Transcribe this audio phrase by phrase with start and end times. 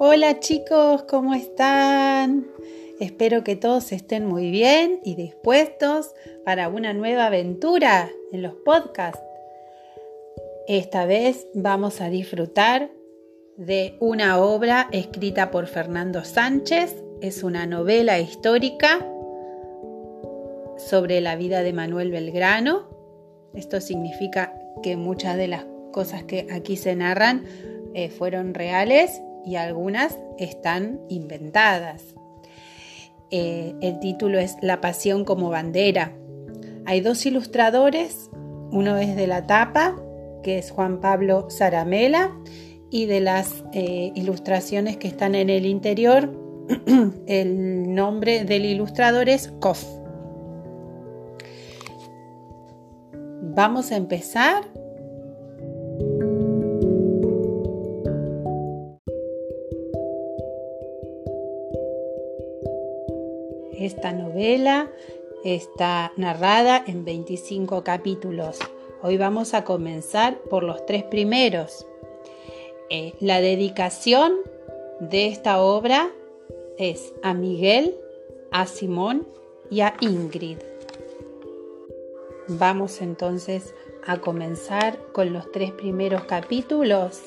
[0.00, 2.46] Hola chicos, ¿cómo están?
[3.00, 9.20] Espero que todos estén muy bien y dispuestos para una nueva aventura en los podcasts.
[10.68, 12.92] Esta vez vamos a disfrutar
[13.56, 16.94] de una obra escrita por Fernando Sánchez.
[17.20, 19.04] Es una novela histórica
[20.76, 22.88] sobre la vida de Manuel Belgrano.
[23.52, 27.46] Esto significa que muchas de las cosas que aquí se narran
[27.94, 32.14] eh, fueron reales y algunas están inventadas.
[33.30, 36.12] Eh, el título es La pasión como bandera.
[36.86, 38.30] Hay dos ilustradores,
[38.70, 39.96] uno es de la tapa,
[40.42, 42.34] que es Juan Pablo Zaramela,
[42.90, 46.32] y de las eh, ilustraciones que están en el interior,
[47.26, 49.84] el nombre del ilustrador es Koff.
[53.40, 54.64] Vamos a empezar
[63.78, 64.90] Esta novela
[65.44, 68.58] está narrada en 25 capítulos.
[69.02, 71.86] Hoy vamos a comenzar por los tres primeros.
[72.90, 74.32] Eh, la dedicación
[74.98, 76.10] de esta obra
[76.76, 77.94] es a Miguel,
[78.50, 79.28] a Simón
[79.70, 80.58] y a Ingrid.
[82.48, 87.22] Vamos entonces a comenzar con los tres primeros capítulos.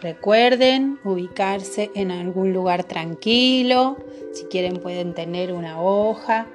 [0.00, 3.96] Recuerden ubicarse en algún lugar tranquilo.
[4.32, 6.46] Si quieren pueden tener una hoja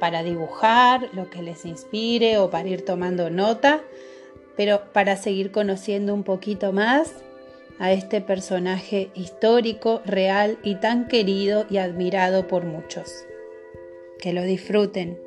[0.00, 3.82] para dibujar lo que les inspire o para ir tomando nota.
[4.56, 7.12] Pero para seguir conociendo un poquito más
[7.78, 13.24] a este personaje histórico, real y tan querido y admirado por muchos.
[14.20, 15.18] Que lo disfruten.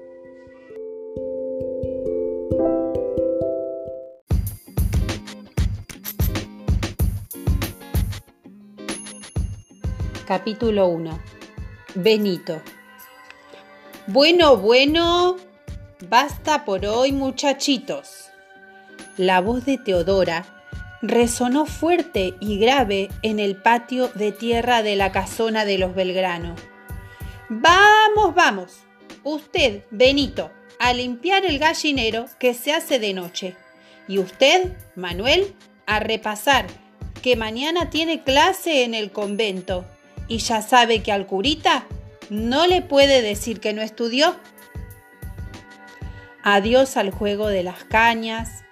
[10.27, 11.40] Capítulo 1.
[11.95, 12.61] Benito.
[14.07, 15.35] Bueno, bueno,
[16.07, 18.29] basta por hoy muchachitos.
[19.17, 20.45] La voz de Teodora
[21.01, 26.55] resonó fuerte y grave en el patio de tierra de la casona de los Belgrano.
[27.49, 28.79] Vamos, vamos.
[29.23, 30.49] Usted, Benito,
[30.79, 33.57] a limpiar el gallinero que se hace de noche.
[34.07, 35.53] Y usted, Manuel,
[35.85, 36.67] a repasar,
[37.21, 39.85] que mañana tiene clase en el convento
[40.31, 41.83] y ya sabe que al curita
[42.29, 44.37] no le puede decir que no estudió.
[46.41, 48.63] Adiós al juego de las cañas.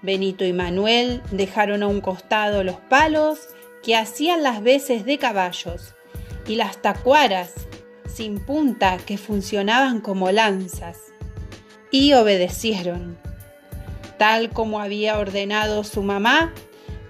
[0.00, 3.40] Benito y Manuel dejaron a un costado los palos
[3.82, 5.94] que hacían las veces de caballos
[6.48, 7.52] y las tacuaras
[8.06, 10.96] sin punta que funcionaban como lanzas.
[11.90, 13.18] Y obedecieron.
[14.16, 16.54] Tal como había ordenado su mamá,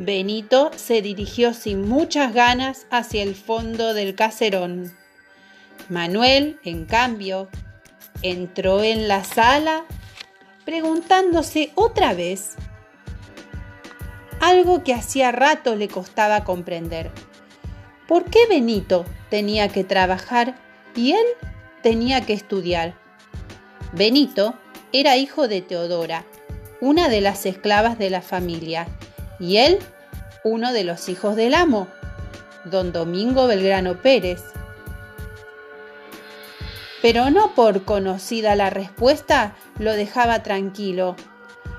[0.05, 4.93] Benito se dirigió sin muchas ganas hacia el fondo del caserón.
[5.89, 7.49] Manuel, en cambio,
[8.21, 9.85] entró en la sala
[10.65, 12.57] preguntándose otra vez
[14.41, 17.13] algo que hacía rato le costaba comprender.
[18.09, 20.57] ¿Por qué Benito tenía que trabajar
[20.97, 21.27] y él
[21.81, 22.99] tenía que estudiar?
[23.93, 24.59] Benito
[24.93, 26.25] era hijo de Teodora,
[26.81, 28.89] una de las esclavas de la familia,
[29.43, 29.81] y él
[30.45, 31.89] uno de los hijos del amo,
[32.65, 34.41] don Domingo Belgrano Pérez.
[37.03, 41.17] Pero no por conocida la respuesta lo dejaba tranquilo.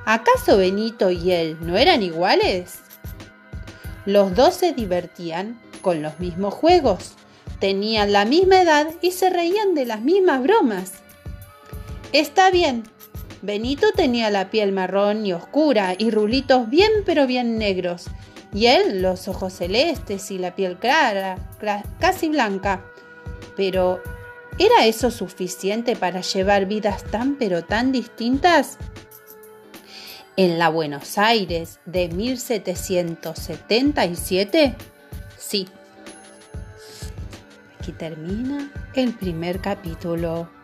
[0.05, 2.79] ¿Acaso Benito y él no eran iguales?
[4.05, 7.13] Los dos se divertían con los mismos juegos,
[7.59, 10.91] tenían la misma edad y se reían de las mismas bromas.
[12.11, 12.83] Está bien,
[13.43, 18.05] Benito tenía la piel marrón y oscura y rulitos bien pero bien negros,
[18.53, 21.35] y él los ojos celestes y la piel clara,
[21.99, 22.85] casi blanca.
[23.57, 24.01] Pero,
[24.57, 28.77] ¿era eso suficiente para llevar vidas tan pero tan distintas?
[30.37, 34.75] En la Buenos Aires de 1777,
[35.37, 35.67] sí.
[37.77, 40.62] Aquí termina el primer capítulo.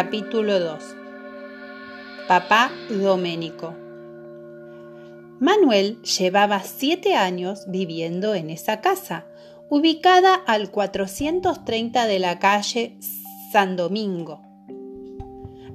[0.00, 0.94] Capítulo 2
[2.28, 3.74] Papá Doménico
[5.40, 9.26] Manuel llevaba siete años viviendo en esa casa,
[9.68, 12.96] ubicada al 430 de la calle
[13.50, 14.40] San Domingo,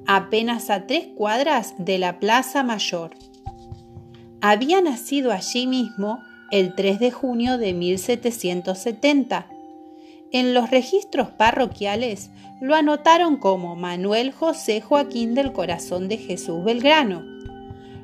[0.06, 3.10] apenas a tres cuadras de la Plaza Mayor.
[4.40, 9.48] Había nacido allí mismo el 3 de junio de 1770
[10.34, 17.22] en los registros parroquiales lo anotaron como Manuel José Joaquín del Corazón de Jesús Belgrano.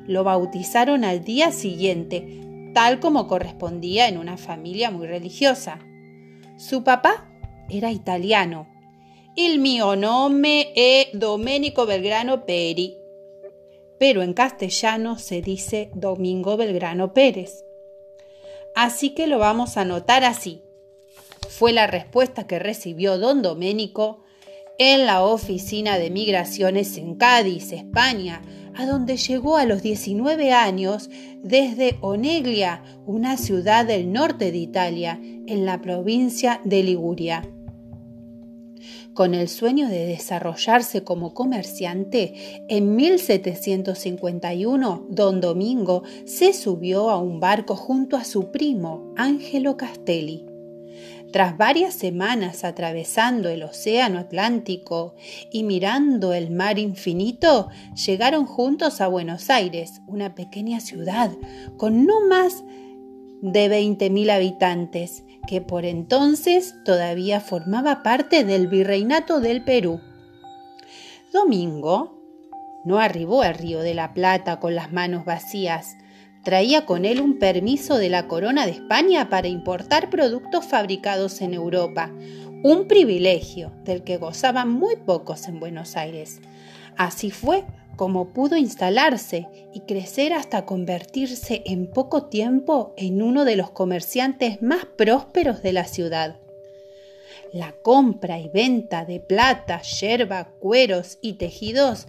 [0.07, 5.79] Lo bautizaron al día siguiente, tal como correspondía en una familia muy religiosa.
[6.55, 7.29] Su papá
[7.69, 8.65] era italiano.
[9.35, 12.97] Il mio nome è Domenico Belgrano Peri,
[13.99, 17.65] pero en castellano se dice Domingo Belgrano Pérez.
[18.73, 20.63] Así que lo vamos a anotar así.
[21.51, 24.23] Fue la respuesta que recibió don Doménico
[24.79, 28.41] en la oficina de migraciones en Cádiz, España,
[28.73, 31.09] a donde llegó a los 19 años
[31.43, 37.43] desde Oneglia, una ciudad del norte de Italia, en la provincia de Liguria.
[39.13, 47.41] Con el sueño de desarrollarse como comerciante, en 1751 don Domingo se subió a un
[47.41, 50.45] barco junto a su primo, Angelo Castelli.
[51.31, 55.15] Tras varias semanas atravesando el Océano Atlántico
[55.51, 57.69] y mirando el mar infinito,
[58.05, 61.31] llegaron juntos a Buenos Aires, una pequeña ciudad
[61.77, 62.63] con no más
[63.41, 69.99] de 20.000 habitantes, que por entonces todavía formaba parte del virreinato del Perú.
[71.33, 72.21] Domingo
[72.83, 75.97] no arribó al río de la Plata con las manos vacías,
[76.43, 81.53] Traía con él un permiso de la Corona de España para importar productos fabricados en
[81.53, 82.11] Europa,
[82.63, 86.41] un privilegio del que gozaban muy pocos en Buenos Aires.
[86.97, 87.63] Así fue
[87.95, 94.61] como pudo instalarse y crecer hasta convertirse en poco tiempo en uno de los comerciantes
[94.63, 96.39] más prósperos de la ciudad.
[97.53, 102.07] La compra y venta de plata, yerba, cueros y tejidos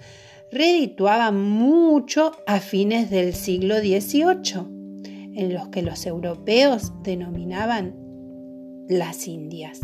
[0.53, 4.69] redituaba mucho a fines del siglo XVIII,
[5.35, 7.97] en los que los europeos denominaban
[8.87, 9.81] las Indias.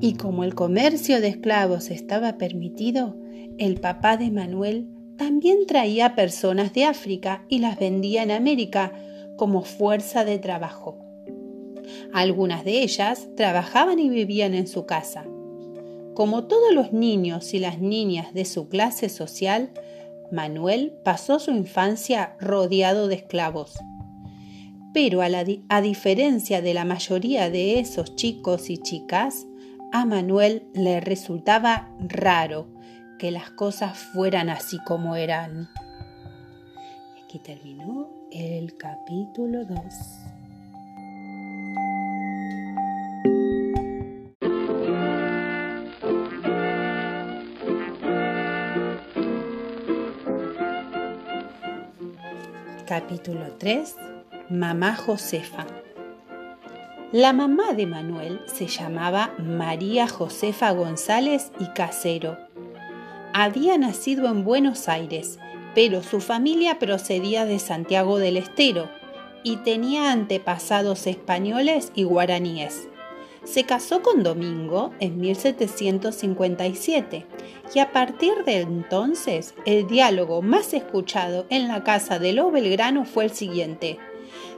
[0.00, 3.16] Y como el comercio de esclavos estaba permitido,
[3.58, 8.92] el papá de Manuel también traía personas de África y las vendía en América
[9.36, 11.00] como fuerza de trabajo.
[12.12, 15.26] Algunas de ellas trabajaban y vivían en su casa,
[16.14, 19.70] como todos los niños y las niñas de su clase social,
[20.30, 23.74] Manuel pasó su infancia rodeado de esclavos.
[24.92, 29.46] Pero a, diferencia de la mayoría de esos chicos y chicas,
[29.92, 32.68] a Manuel le resultaba raro
[33.18, 35.68] que las cosas fueran así como eran.
[37.24, 40.33] Aquí terminó el capítulo 2.
[52.86, 53.96] Capítulo 3
[54.50, 55.66] Mamá Josefa
[57.12, 62.36] La mamá de Manuel se llamaba María Josefa González y Casero.
[63.32, 65.38] Había nacido en Buenos Aires,
[65.74, 68.90] pero su familia procedía de Santiago del Estero
[69.42, 72.88] y tenía antepasados españoles y guaraníes.
[73.44, 77.26] Se casó con Domingo en 1757
[77.74, 83.04] y a partir de entonces el diálogo más escuchado en la casa de los Belgrano
[83.04, 83.98] fue el siguiente.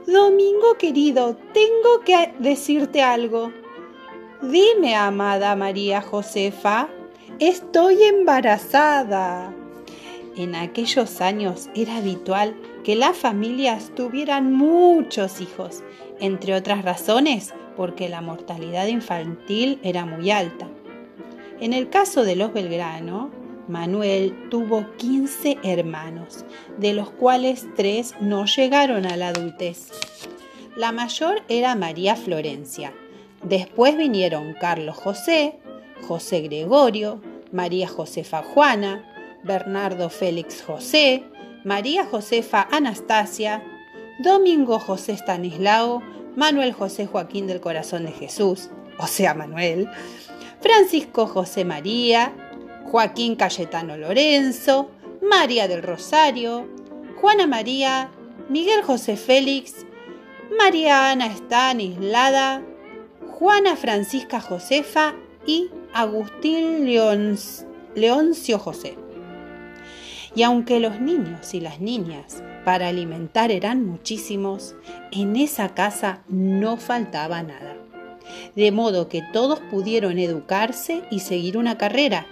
[0.05, 3.51] Domingo querido, tengo que decirte algo.
[4.41, 6.87] Dime, amada María Josefa,
[7.39, 9.53] estoy embarazada.
[10.37, 15.83] En aquellos años era habitual que las familias tuvieran muchos hijos,
[16.19, 20.67] entre otras razones porque la mortalidad infantil era muy alta.
[21.59, 23.31] En el caso de los Belgrano,
[23.67, 26.45] Manuel tuvo 15 hermanos,
[26.77, 29.89] de los cuales tres no llegaron a la adultez.
[30.75, 32.93] La mayor era María Florencia.
[33.43, 35.59] Después vinieron Carlos José,
[36.07, 37.21] José Gregorio,
[37.51, 39.03] María Josefa Juana,
[39.43, 41.23] Bernardo Félix José,
[41.63, 43.63] María Josefa Anastasia,
[44.19, 46.01] Domingo José Stanislao,
[46.35, 49.87] Manuel José Joaquín del Corazón de Jesús, o sea, Manuel,
[50.59, 52.33] Francisco José María,
[52.85, 54.89] Joaquín Cayetano Lorenzo,
[55.21, 56.67] María del Rosario,
[57.21, 58.09] Juana María,
[58.49, 59.85] Miguel José Félix,
[60.57, 62.63] María Ana Estanislada,
[63.29, 65.13] Juana Francisca Josefa
[65.45, 66.85] y Agustín
[67.95, 68.97] Leoncio José.
[70.33, 74.75] Y aunque los niños y las niñas para alimentar eran muchísimos,
[75.13, 77.77] en esa casa no faltaba nada.
[78.57, 82.27] De modo que todos pudieron educarse y seguir una carrera.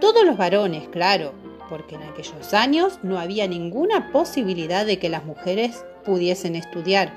[0.00, 1.32] Todos los varones, claro,
[1.68, 7.12] porque en aquellos años no había ninguna posibilidad de que las mujeres pudiesen estudiar.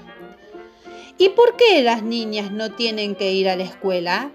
[1.19, 4.31] ¿Y por qué las niñas no tienen que ir a la escuela?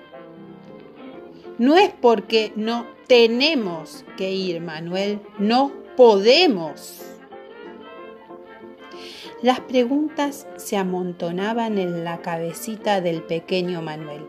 [1.59, 7.16] No es porque no tenemos que ir, Manuel, no podemos.
[9.43, 14.27] Las preguntas se amontonaban en la cabecita del pequeño Manuel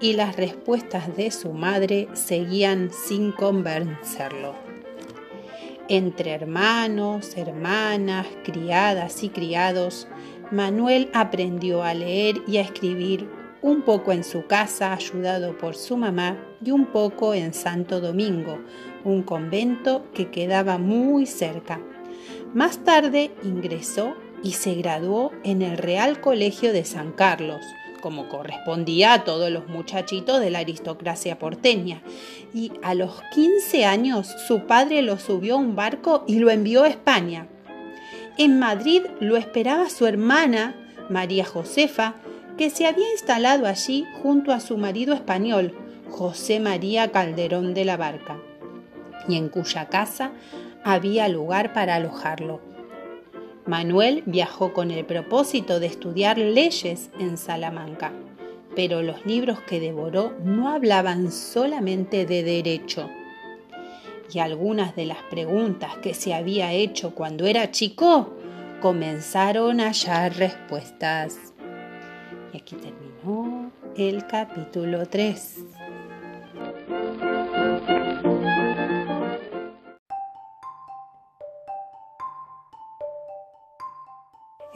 [0.00, 4.54] y las respuestas de su madre seguían sin convencerlo.
[5.88, 10.08] Entre hermanos, hermanas, criadas y criados,
[10.50, 13.28] Manuel aprendió a leer y a escribir
[13.60, 18.58] un poco en su casa ayudado por su mamá y un poco en Santo Domingo,
[19.04, 21.78] un convento que quedaba muy cerca.
[22.54, 27.64] Más tarde ingresó y se graduó en el Real Colegio de San Carlos,
[28.00, 32.02] como correspondía a todos los muchachitos de la aristocracia porteña.
[32.54, 36.84] Y a los 15 años su padre lo subió a un barco y lo envió
[36.84, 37.46] a España.
[38.38, 40.74] En Madrid lo esperaba su hermana,
[41.10, 42.14] María Josefa,
[42.56, 45.74] que se había instalado allí junto a su marido español,
[46.08, 48.38] José María Calderón de la Barca,
[49.28, 50.32] y en cuya casa
[50.84, 52.69] había lugar para alojarlo.
[53.66, 58.12] Manuel viajó con el propósito de estudiar leyes en Salamanca,
[58.74, 63.08] pero los libros que devoró no hablaban solamente de derecho.
[64.32, 68.34] Y algunas de las preguntas que se había hecho cuando era chico
[68.80, 71.36] comenzaron a hallar respuestas.
[72.52, 75.58] Y aquí terminó el capítulo 3.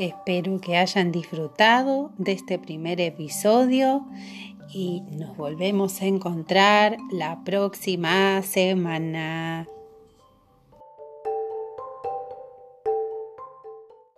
[0.04, 4.06] Espero que hayan disfrutado de este primer episodio
[4.70, 9.66] y nos volvemos a encontrar la próxima semana.